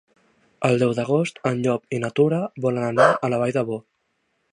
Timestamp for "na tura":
2.05-2.39